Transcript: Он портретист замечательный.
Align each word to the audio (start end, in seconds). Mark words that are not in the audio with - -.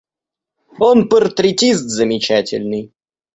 Он 0.79 1.09
портретист 1.09 1.87
замечательный. 1.87 2.91